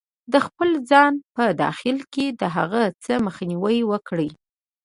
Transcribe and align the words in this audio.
-د 0.31 0.33
خپل 0.45 0.69
ځان 0.89 1.13
په 1.35 1.43
داخل 1.63 1.97
کې 2.13 2.25
د 2.41 2.43
هغه 2.55 2.83
څه 3.03 3.13
مخنیوی 3.25 3.79
وکړئ 3.91 4.29